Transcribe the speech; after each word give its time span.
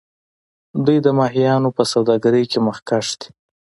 دوی 0.85 0.97
د 1.05 1.07
ماهیانو 1.19 1.69
په 1.77 1.83
سوداګرۍ 1.93 2.43
کې 2.51 2.59
مخکښ 2.67 3.07
دي. 3.19 3.29